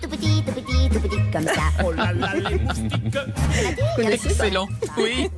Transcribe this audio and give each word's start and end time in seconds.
Tout 0.00 0.08
petit, 0.08 0.42
tout 0.44 0.52
petit, 0.52 0.88
tout 0.88 1.00
petit, 1.00 1.16
comme 1.32 1.44
ça. 1.44 1.62
Oh 1.84 1.92
là 1.92 2.12
là, 2.12 2.32
les 2.36 2.58
moustiques. 2.58 3.16
Excellent. 3.98 4.68
Oui. 4.96 5.28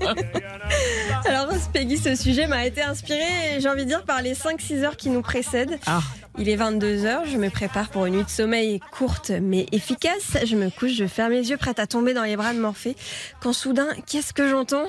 Alors, 1.24 1.49
Peggy, 1.72 1.99
ce 1.99 2.15
sujet 2.15 2.47
m'a 2.47 2.65
été 2.67 2.83
inspiré, 2.83 3.58
j'ai 3.58 3.69
envie 3.69 3.85
de 3.85 3.88
dire, 3.88 4.04
par 4.04 4.22
les 4.22 4.35
5-6 4.35 4.85
heures 4.85 4.97
qui 4.97 5.10
nous 5.10 5.22
précèdent. 5.22 5.79
Ah. 5.87 6.01
Il 6.38 6.49
est 6.49 6.56
22h, 6.56 7.31
je 7.31 7.37
me 7.37 7.51
prépare 7.51 7.90
pour 7.90 8.06
une 8.06 8.15
nuit 8.15 8.24
de 8.24 8.31
sommeil 8.31 8.81
courte 8.92 9.31
mais 9.31 9.67
efficace. 9.72 10.38
Je 10.44 10.56
me 10.56 10.71
couche, 10.71 10.94
je 10.94 11.06
ferme 11.06 11.33
les 11.33 11.51
yeux, 11.51 11.56
prête 11.56 11.78
à 11.78 11.87
tomber 11.87 12.14
dans 12.14 12.24
les 12.24 12.37
bras 12.37 12.54
de 12.54 12.58
Morphée. 12.58 12.96
Quand 13.40 13.53
soudain, 13.53 13.88
qu'est-ce 14.06 14.33
que 14.33 14.49
j'entends? 14.49 14.87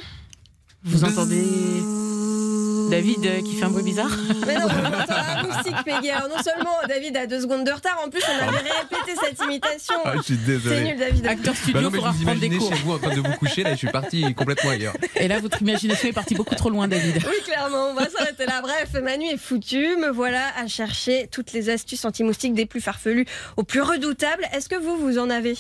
Vous 0.84 1.04
entendez 1.04 1.44
David 2.94 3.26
euh, 3.26 3.42
qui 3.42 3.56
fait 3.56 3.66
un 3.66 3.70
bruit 3.70 3.82
bizarre 3.84 4.12
Mais 4.46 4.54
non, 4.54 4.68
on 4.68 4.86
entend 4.86 5.14
un 5.16 5.44
moustique, 5.48 5.76
Peggy. 5.84 6.12
Alors, 6.12 6.30
non 6.30 6.44
seulement 6.44 6.76
David 6.88 7.18
a 7.18 7.26
deux 7.26 7.42
secondes 7.42 7.64
de 7.66 7.72
retard, 7.72 8.00
en 8.06 8.10
plus, 8.10 8.22
on 8.30 8.48
avait 8.48 8.58
répété 8.58 9.20
cette 9.20 9.42
imitation. 9.44 9.96
Ah, 10.06 10.14
je 10.18 10.22
suis 10.22 10.36
C'est 10.36 10.46
désolé. 10.46 10.84
nul, 10.84 10.98
David. 11.00 11.26
Acteur 11.26 11.54
Bah 11.54 11.60
studio, 11.60 11.82
non, 11.82 11.90
mais 11.90 11.98
vous 11.98 12.04
reprendre 12.04 12.18
des 12.40 12.46
imaginez 12.46 12.58
cours. 12.60 12.76
chez 12.76 12.84
vous 12.84 12.92
en 12.94 13.00
train 13.00 13.16
de 13.16 13.22
vous 13.22 13.34
coucher, 13.40 13.64
là, 13.64 13.72
je 13.72 13.78
suis 13.78 13.88
parti 13.92 14.34
complètement 14.36 14.70
ailleurs. 14.70 14.94
Et 15.16 15.28
là, 15.28 15.40
votre 15.40 15.60
imagination 15.62 16.08
est 16.10 16.14
partie 16.14 16.36
beaucoup 16.36 16.54
trop 16.54 16.70
loin, 16.70 16.88
David. 16.88 17.16
Oui, 17.28 17.36
clairement, 17.44 17.90
on 17.90 17.94
va 17.96 18.08
s'arrêter 18.10 18.46
là. 18.46 18.62
Bref, 18.62 18.90
ma 19.02 19.18
nuit 19.18 19.30
est 19.30 19.38
foutue. 19.38 19.96
Me 19.98 20.12
voilà 20.12 20.44
à 20.56 20.68
chercher 20.68 21.28
toutes 21.32 21.52
les 21.54 21.72
astuces 21.72 22.06
anti-moustiques 22.06 22.54
des 22.54 22.68
plus 22.68 22.82
farfelues 22.82 23.26
aux 23.58 23.64
plus 23.64 23.82
redoutables. 23.82 24.46
Est-ce 24.54 24.70
que 24.70 24.76
vous, 24.76 24.98
vous 24.98 25.18
en 25.18 25.32
avez? 25.32 25.56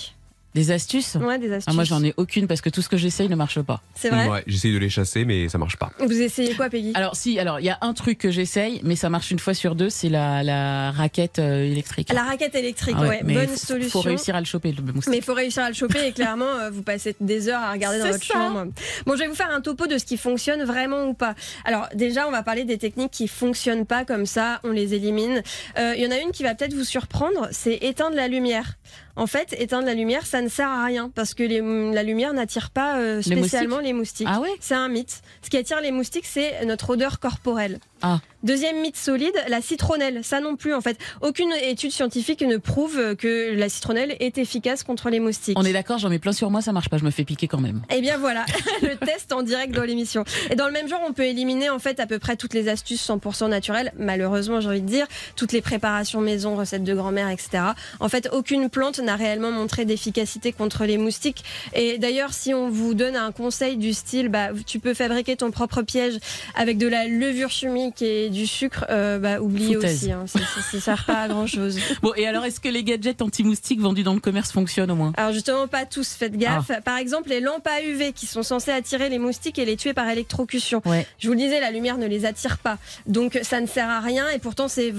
Des 0.55 0.69
astuces 0.71 1.15
Ouais, 1.15 1.39
des 1.39 1.51
astuces. 1.51 1.65
Ah, 1.67 1.73
Moi, 1.73 1.83
j'en 1.83 2.03
ai 2.03 2.13
aucune 2.17 2.45
parce 2.47 2.61
que 2.61 2.69
tout 2.69 2.81
ce 2.83 2.89
que 2.89 2.97
j'essaye 2.97 3.27
ne 3.27 3.35
marche 3.35 3.59
pas. 3.61 3.81
C'est 3.95 4.09
vrai 4.09 4.27
Ouais, 4.27 4.43
j'essaye 4.45 4.71
de 4.73 4.77
les 4.77 4.89
chasser, 4.89 5.25
mais 5.25 5.49
ça 5.49 5.57
marche 5.57 5.77
pas. 5.77 5.91
Vous 5.99 6.21
essayez 6.21 6.53
quoi, 6.53 6.69
Peggy? 6.69 6.91
Alors, 6.93 7.15
si, 7.15 7.39
alors, 7.39 7.59
il 7.59 7.65
y 7.65 7.69
a 7.71 7.77
un 7.81 7.93
truc 7.93 8.19
que 8.19 8.29
j'essaye, 8.29 8.79
mais 8.83 8.95
ça 8.95 9.09
marche 9.09 9.31
une 9.31 9.39
fois 9.39 9.53
sur 9.55 9.73
deux, 9.75 9.89
c'est 9.89 10.09
la, 10.09 10.43
la 10.43 10.91
raquette 10.91 11.39
euh, 11.39 11.63
électrique. 11.63 12.11
La 12.13 12.23
raquette 12.23 12.53
électrique, 12.55 12.95
Ah 12.99 13.07
ouais, 13.07 13.21
mais 13.23 13.33
bonne 13.33 13.47
faut- 13.47 13.57
solution. 13.57 13.89
Faut 14.01 14.07
réussir 14.07 14.35
à 14.35 14.39
le 14.39 14.45
choper, 14.45 14.71
le 14.73 14.83
moustique. 14.83 15.09
Mais 15.09 15.17
il 15.17 15.23
faut 15.23 15.33
réussir 15.33 15.63
à 15.63 15.69
le 15.69 15.75
choper 15.75 16.05
et 16.07 16.11
clairement, 16.11 16.45
euh, 16.45 16.69
vous 16.69 16.83
passez 16.83 17.15
des 17.19 17.49
heures 17.49 17.61
à 17.61 17.71
regarder 17.71 17.97
dans 17.99 18.05
C'est 18.05 18.11
votre 18.11 18.23
ça. 18.25 18.33
chambre. 18.33 18.65
Bon, 19.07 19.13
je 19.15 19.19
vais 19.19 19.27
vous 19.27 19.35
faire 19.35 19.49
un 19.51 19.61
topo 19.61 19.87
de 19.87 19.97
ce 19.97 20.05
qui 20.05 20.17
fonctionne 20.17 20.63
vraiment 20.63 21.05
ou 21.05 21.13
pas. 21.15 21.33
Alors 21.65 21.87
déjà, 21.95 22.27
on 22.27 22.31
va 22.31 22.43
parler 22.43 22.63
des 22.63 22.77
techniques 22.77 23.11
qui 23.11 23.27
fonctionnent 23.27 23.85
pas 23.87 24.05
comme 24.05 24.25
ça, 24.27 24.59
on 24.63 24.69
les 24.71 24.93
élimine. 24.93 25.41
Euh, 25.79 25.93
Il 25.97 26.03
y 26.03 26.07
en 26.07 26.11
a 26.11 26.19
une 26.19 26.31
qui 26.31 26.43
va 26.43 26.53
peut-être 26.53 26.73
vous 26.75 26.83
surprendre, 26.83 27.47
c'est 27.51 27.75
éteindre 27.81 28.15
la 28.15 28.27
lumière. 28.27 28.77
En 29.15 29.27
fait, 29.27 29.53
éteindre 29.59 29.85
la 29.85 29.93
lumière, 29.93 30.25
ça 30.25 30.41
ne 30.41 30.47
sert 30.49 30.67
à 30.69 30.85
rien 30.85 31.11
parce 31.13 31.33
que 31.35 31.43
les- 31.43 31.93
la 31.93 32.01
lumière 32.01 32.33
n'attire 32.33 32.71
pas 32.71 32.97
euh, 32.97 33.17
Les 33.17 33.21
spécialement 33.37 33.79
les 33.79 33.93
moustiques. 33.93 34.27
Ah 34.29 34.39
ouais? 34.41 34.49
C'est 34.59 34.73
un 34.73 34.87
mythe. 34.87 35.21
Ce 35.43 35.49
qui 35.51 35.57
attire 35.57 35.81
les 35.81 35.91
moustiques, 35.91 36.25
c'est 36.25 36.65
notre 36.65 36.89
odeur 36.91 37.19
corporelle. 37.19 37.79
Ah. 38.03 38.19
Deuxième 38.43 38.81
mythe 38.81 38.97
solide, 38.97 39.33
la 39.47 39.61
citronnelle. 39.61 40.19
Ça 40.21 40.41
non 40.41 40.57
plus, 40.57 40.73
en 40.73 40.81
fait. 40.81 40.97
Aucune 41.21 41.53
étude 41.61 41.91
scientifique 41.91 42.41
ne 42.41 42.57
prouve 42.57 43.15
que 43.15 43.55
la 43.55 43.69
citronnelle 43.69 44.17
est 44.19 44.37
efficace 44.37 44.83
contre 44.83 45.09
les 45.09 45.21
moustiques. 45.21 45.57
On 45.57 45.63
est 45.63 45.71
d'accord, 45.71 45.97
j'en 45.97 46.09
mets 46.09 46.19
plein 46.19 46.33
sur 46.33 46.51
moi, 46.51 46.61
ça 46.61 46.73
marche 46.73 46.89
pas, 46.89 46.97
je 46.97 47.05
me 47.05 47.11
fais 47.11 47.23
piquer 47.23 47.47
quand 47.47 47.61
même. 47.61 47.81
Eh 47.89 48.01
bien 48.01 48.17
voilà, 48.17 48.45
le 48.81 48.97
test 48.97 49.31
en 49.31 49.43
direct 49.43 49.73
dans 49.73 49.83
l'émission. 49.83 50.25
Et 50.49 50.55
dans 50.55 50.67
le 50.67 50.73
même 50.73 50.89
genre, 50.89 50.99
on 51.07 51.13
peut 51.13 51.23
éliminer 51.23 51.69
en 51.69 51.79
fait 51.79 52.01
à 52.01 52.05
peu 52.05 52.19
près 52.19 52.35
toutes 52.35 52.53
les 52.53 52.67
astuces 52.67 53.07
100% 53.07 53.47
naturelles. 53.47 53.93
Malheureusement, 53.97 54.59
j'ai 54.59 54.67
envie 54.67 54.81
de 54.81 54.87
dire, 54.87 55.07
toutes 55.37 55.53
les 55.53 55.61
préparations 55.61 56.19
maison, 56.19 56.57
recettes 56.57 56.83
de 56.83 56.93
grand-mère, 56.93 57.29
etc. 57.29 57.63
En 58.01 58.09
fait, 58.09 58.27
aucune 58.33 58.69
plante 58.69 58.99
n'a 58.99 59.15
réellement 59.15 59.51
montré 59.51 59.85
d'efficacité 59.85 60.51
contre 60.51 60.83
les 60.83 60.97
moustiques. 60.97 61.45
Et 61.73 61.97
d'ailleurs, 61.97 62.33
si 62.33 62.53
on 62.53 62.69
vous 62.69 62.93
donne 62.93 63.15
un 63.15 63.31
conseil 63.31 63.77
du 63.77 63.93
style, 63.93 64.27
bah, 64.27 64.49
tu 64.65 64.79
peux 64.79 64.93
fabriquer 64.93 65.37
ton 65.37 65.49
propre 65.49 65.81
piège 65.81 66.19
avec 66.55 66.77
de 66.77 66.87
la 66.87 67.07
levure 67.07 67.49
chimique 67.49 67.92
et 68.01 68.29
du 68.29 68.47
sucre, 68.47 68.85
euh, 68.89 69.19
bah, 69.19 69.39
oubliez 69.41 69.75
Foutaise. 69.75 69.95
aussi. 69.95 70.11
Hein, 70.11 70.25
ça, 70.27 70.39
ça 70.71 70.79
sert 70.79 71.05
pas 71.05 71.23
à 71.23 71.27
grand 71.27 71.47
chose. 71.47 71.77
Bon, 72.01 72.11
et 72.15 72.27
alors, 72.27 72.43
est-ce 72.43 72.59
que 72.59 72.67
les 72.67 72.83
gadgets 72.83 73.21
anti-moustiques 73.21 73.79
vendus 73.79 74.03
dans 74.03 74.13
le 74.13 74.19
commerce 74.19 74.51
fonctionnent 74.51 74.91
au 74.91 74.95
moins? 74.95 75.13
Alors 75.15 75.31
justement, 75.31 75.67
pas 75.67 75.85
tous, 75.85 76.13
faites 76.13 76.35
gaffe. 76.35 76.71
Par 76.83 76.97
exemple, 76.97 77.29
les 77.29 77.39
lampes 77.39 77.67
à 77.67 77.81
UV 77.81 78.11
qui 78.13 78.25
sont 78.25 78.43
censées 78.43 78.71
attirer 78.71 79.09
les 79.09 79.19
moustiques 79.19 79.59
et 79.59 79.65
les 79.65 79.77
tuer 79.77 79.93
par 79.93 80.09
électrocution. 80.09 80.81
Ouais. 80.85 81.05
Je 81.19 81.27
vous 81.27 81.33
le 81.33 81.39
disais, 81.39 81.59
la 81.59 81.71
lumière 81.71 81.97
ne 81.97 82.07
les 82.07 82.25
attire 82.25 82.57
pas. 82.57 82.77
Donc 83.05 83.39
ça 83.43 83.61
ne 83.61 83.67
sert 83.67 83.89
à 83.89 83.99
rien 83.99 84.29
et 84.29 84.39
pourtant 84.39 84.67
ces, 84.67 84.91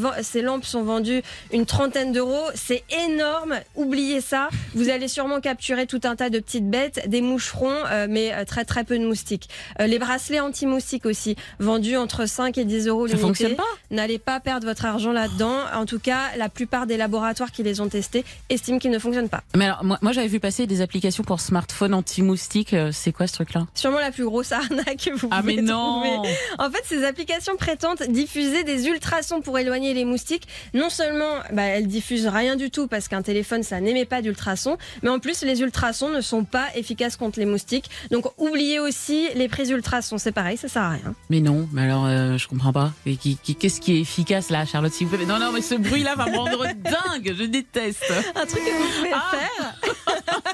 lampes 0.42 0.64
sont 0.64 0.82
vendues 0.82 1.22
une 1.52 1.66
trentaine 1.66 2.12
d'euros. 2.12 2.46
C'est 2.54 2.84
énorme, 3.06 3.54
oubliez 3.74 4.20
ça. 4.20 4.48
Vous 4.74 4.88
allez 4.88 5.08
sûrement 5.08 5.40
capturer 5.40 5.86
tout 5.86 6.00
un 6.04 6.16
tas 6.16 6.30
de 6.30 6.38
petites 6.38 6.68
bêtes, 6.68 7.08
des 7.08 7.20
moucherons, 7.20 7.74
euh, 7.90 8.06
mais 8.08 8.32
euh, 8.32 8.44
très 8.44 8.64
très 8.64 8.84
peu 8.84 8.98
de 8.98 9.04
moustiques. 9.04 9.48
Euh, 9.80 9.86
les 9.86 9.98
bracelets 9.98 10.40
anti-moustiques 10.40 11.06
aussi, 11.06 11.36
vendus 11.58 11.96
entre 11.96 12.26
5 12.26 12.58
et 12.58 12.64
10 12.64 12.83
euros 12.86 13.06
Ça 13.06 13.14
l'unité. 13.14 13.26
fonctionne 13.26 13.56
pas 13.56 13.62
N'allez 13.90 14.18
pas 14.18 14.40
perdre 14.40 14.66
votre 14.66 14.84
argent 14.84 15.12
là-dedans. 15.12 15.54
En 15.74 15.86
tout 15.86 15.98
cas, 15.98 16.20
la 16.36 16.48
plupart 16.48 16.86
des 16.86 16.96
laboratoires 16.96 17.52
qui 17.52 17.62
les 17.62 17.80
ont 17.80 17.88
testés 17.88 18.24
estiment 18.50 18.78
qu'ils 18.78 18.90
ne 18.90 18.98
fonctionnent 18.98 19.28
pas. 19.28 19.42
Mais 19.56 19.66
alors, 19.66 19.84
moi, 19.84 19.98
moi 20.02 20.12
j'avais 20.12 20.26
vu 20.28 20.40
passer 20.40 20.66
des 20.66 20.80
applications 20.80 21.22
pour 21.24 21.40
smartphone 21.40 21.94
anti-moustique. 21.94 22.74
euh, 22.74 22.90
C'est 22.92 23.12
quoi 23.12 23.26
ce 23.26 23.34
truc-là? 23.34 23.66
Sûrement 23.74 23.98
la 24.00 24.10
plus 24.10 24.24
grosse 24.24 24.52
arnaque 24.52 25.04
que 25.04 25.14
vous 25.14 25.28
Ah, 25.30 25.42
mais 25.44 25.56
non 25.56 26.02
trouver. 26.02 26.34
En 26.58 26.70
fait, 26.70 26.82
ces 26.86 27.04
applications 27.04 27.56
prétendent 27.56 28.02
diffuser 28.08 28.64
des 28.64 28.86
ultrasons 28.86 29.40
pour 29.40 29.58
éloigner 29.58 29.94
les 29.94 30.04
moustiques. 30.04 30.48
Non 30.72 30.90
seulement 30.90 31.30
bah, 31.52 31.62
elles 31.62 31.86
diffusent 31.86 32.26
rien 32.28 32.56
du 32.56 32.70
tout 32.70 32.86
parce 32.88 33.08
qu'un 33.08 33.22
téléphone 33.22 33.62
ça 33.62 33.80
n'émet 33.80 34.04
pas 34.04 34.22
d'ultrasons, 34.22 34.76
mais 35.02 35.10
en 35.10 35.18
plus 35.18 35.42
les 35.42 35.60
ultrasons 35.60 36.10
ne 36.10 36.20
sont 36.20 36.44
pas 36.44 36.66
efficaces 36.74 37.16
contre 37.16 37.38
les 37.38 37.46
moustiques. 37.46 37.90
Donc 38.10 38.26
oubliez 38.38 38.80
aussi 38.80 39.28
les 39.34 39.48
prises 39.48 39.70
ultrasons, 39.70 40.18
c'est 40.18 40.32
pareil, 40.32 40.56
ça 40.56 40.68
sert 40.68 40.82
à 40.82 40.90
rien. 40.90 41.14
Mais 41.30 41.40
non, 41.40 41.68
mais 41.72 41.82
alors, 41.82 42.06
euh, 42.06 42.36
je 42.38 42.48
comprends 42.48 42.72
pas. 42.74 42.92
Qu'est-ce 43.06 43.80
qui 43.80 43.96
est 43.96 44.00
efficace 44.00 44.50
là, 44.50 44.66
Charlotte, 44.66 44.92
s'il 44.92 45.06
vous 45.06 45.16
plaît 45.16 45.24
Non, 45.26 45.38
non, 45.38 45.50
mais 45.52 45.62
ce 45.62 45.74
bruit-là 45.76 46.14
va 46.16 46.26
me 46.26 46.36
rendre 46.36 46.64
dingue, 46.66 47.34
je 47.38 47.44
déteste. 47.44 48.04
Un 48.34 48.44
truc 48.46 48.62
que 48.64 48.70
vous 48.70 48.88
pouvez 48.98 49.12
Ah. 49.14 49.30
faire, 49.30 49.74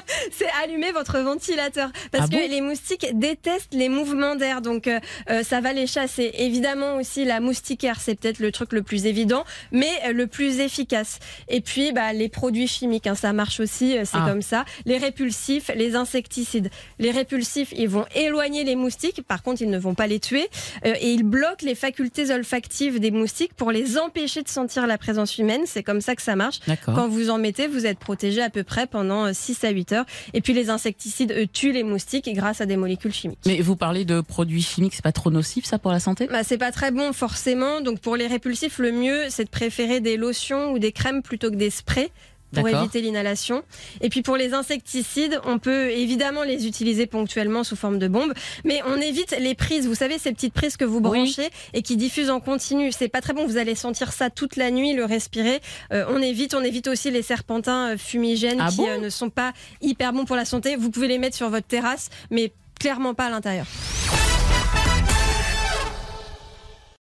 c'est 0.31 0.47
allumer 0.63 0.91
votre 0.91 1.19
ventilateur. 1.19 1.91
Parce 2.11 2.25
Ah 2.25 2.27
que 2.27 2.41
bon 2.41 2.49
les 2.49 2.61
moustiques 2.61 3.07
détestent 3.13 3.73
les 3.73 3.89
mouvements 3.89 4.35
d'air. 4.35 4.61
Donc, 4.61 4.87
euh, 4.87 4.99
euh, 5.29 5.43
ça 5.43 5.61
va 5.61 5.73
les 5.73 5.87
chasser. 5.87 6.31
Évidemment 6.37 6.95
aussi, 6.97 7.25
la 7.25 7.39
moustiquaire, 7.39 7.99
c'est 7.99 8.15
peut-être 8.15 8.39
le 8.39 8.51
truc 8.51 8.73
le 8.73 8.81
plus 8.83 9.05
évident, 9.05 9.43
mais 9.71 9.89
euh, 10.07 10.13
le 10.13 10.27
plus 10.27 10.59
efficace. 10.59 11.19
Et 11.49 11.61
puis, 11.61 11.91
bah, 11.91 12.13
les 12.13 12.29
produits 12.29 12.67
chimiques, 12.67 13.07
hein, 13.07 13.15
ça 13.15 13.33
marche 13.33 13.59
aussi, 13.59 13.97
euh, 13.97 14.03
c'est 14.05 14.17
Ah. 14.17 14.25
comme 14.27 14.41
ça. 14.41 14.65
Les 14.85 14.97
répulsifs, 14.97 15.69
les 15.75 15.95
insecticides. 15.95 16.69
Les 16.99 17.11
répulsifs, 17.11 17.73
ils 17.75 17.89
vont 17.89 18.05
éloigner 18.15 18.63
les 18.63 18.75
moustiques. 18.75 19.21
Par 19.27 19.43
contre, 19.43 19.61
ils 19.61 19.69
ne 19.69 19.77
vont 19.79 19.95
pas 19.95 20.07
les 20.07 20.19
tuer. 20.19 20.47
Euh, 20.85 20.93
et 20.99 21.11
ils 21.11 21.23
bloquent 21.23 21.65
les 21.65 21.75
facultés 21.75 22.31
olfactives 22.31 22.99
des 22.99 23.11
moustiques 23.11 23.53
pour 23.53 23.71
les 23.71 23.97
empêcher 23.97 24.41
de 24.43 24.49
sentir 24.49 24.87
la 24.87 24.97
présence 24.97 25.37
humaine. 25.37 25.61
C'est 25.65 25.83
comme 25.83 26.01
ça 26.01 26.15
que 26.15 26.21
ça 26.21 26.35
marche. 26.35 26.59
Quand 26.85 27.07
vous 27.07 27.29
en 27.29 27.37
mettez, 27.37 27.67
vous 27.67 27.85
êtes 27.85 27.99
protégé 27.99 28.41
à 28.41 28.49
peu 28.49 28.63
près 28.63 28.87
pendant 28.87 29.25
euh, 29.27 29.31
6 29.33 29.63
à 29.63 29.69
8 29.69 29.91
heures. 29.93 30.05
Et 30.33 30.41
puis 30.41 30.53
les 30.53 30.69
insecticides 30.69 31.31
eux, 31.37 31.47
tuent 31.47 31.73
les 31.73 31.83
moustiques 31.83 32.29
grâce 32.33 32.61
à 32.61 32.65
des 32.65 32.77
molécules 32.77 33.13
chimiques. 33.13 33.39
Mais 33.45 33.61
vous 33.61 33.75
parlez 33.75 34.05
de 34.05 34.21
produits 34.21 34.61
chimiques, 34.61 34.93
c'est 34.95 35.03
pas 35.03 35.11
trop 35.11 35.31
nocif 35.31 35.65
ça 35.65 35.79
pour 35.79 35.91
la 35.91 35.99
santé? 35.99 36.27
Bah, 36.27 36.43
c'est 36.43 36.57
pas 36.57 36.71
très 36.71 36.91
bon 36.91 37.13
forcément. 37.13 37.81
Donc 37.81 37.99
pour 37.99 38.15
les 38.15 38.27
répulsifs, 38.27 38.79
le 38.79 38.91
mieux 38.91 39.25
c'est 39.29 39.45
de 39.45 39.49
préférer 39.49 39.99
des 39.99 40.17
lotions 40.17 40.71
ou 40.71 40.79
des 40.79 40.91
crèmes 40.91 41.21
plutôt 41.21 41.49
que 41.49 41.55
des 41.55 41.69
sprays 41.69 42.11
pour 42.53 42.67
éviter 42.67 43.01
l'inhalation. 43.01 43.63
Et 44.01 44.09
puis 44.09 44.21
pour 44.21 44.37
les 44.37 44.53
insecticides, 44.53 45.39
on 45.45 45.59
peut 45.59 45.91
évidemment 45.91 46.43
les 46.43 46.67
utiliser 46.67 47.05
ponctuellement 47.05 47.63
sous 47.63 47.75
forme 47.75 47.99
de 47.99 48.07
bombes, 48.07 48.33
mais 48.63 48.81
on 48.85 48.95
évite 48.97 49.35
les 49.39 49.55
prises. 49.55 49.87
Vous 49.87 49.95
savez 49.95 50.17
ces 50.17 50.31
petites 50.31 50.53
prises 50.53 50.77
que 50.77 50.85
vous 50.85 51.01
branchez 51.01 51.49
et 51.73 51.81
qui 51.81 51.97
diffusent 51.97 52.29
en 52.29 52.39
continu. 52.39 52.91
C'est 52.91 53.09
pas 53.09 53.21
très 53.21 53.33
bon. 53.33 53.45
Vous 53.45 53.57
allez 53.57 53.75
sentir 53.75 54.11
ça 54.11 54.29
toute 54.29 54.55
la 54.55 54.71
nuit, 54.71 54.93
le 54.93 55.05
respirer. 55.05 55.61
Euh, 55.93 56.05
on 56.09 56.21
évite. 56.21 56.53
On 56.53 56.63
évite 56.63 56.87
aussi 56.87 57.11
les 57.11 57.21
serpentins 57.21 57.93
euh, 57.93 57.97
fumigènes 57.97 58.59
Ah 58.59 58.69
qui 58.69 58.77
bon 58.77 58.89
euh, 58.89 58.97
ne 58.97 59.09
sont 59.09 59.29
pas 59.29 59.53
hyper 59.81 60.13
bons 60.13 60.25
pour 60.25 60.35
la 60.35 60.45
santé. 60.45 60.75
Vous 60.75 60.91
pouvez 60.91 61.07
les 61.07 61.17
mettre 61.17 61.35
sur 61.35 61.49
votre 61.49 61.67
terrasse, 61.67 62.09
mais 62.29 62.53
clairement 62.79 63.13
pas 63.13 63.25
à 63.25 63.29
l'intérieur. 63.29 63.65